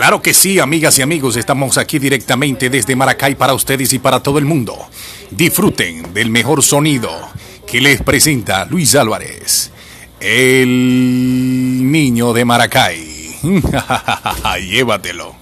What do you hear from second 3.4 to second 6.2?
ustedes y para todo el mundo. Disfruten